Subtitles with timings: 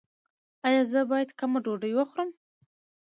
[0.67, 2.29] ایا زه باید کمه ډوډۍ وخورم؟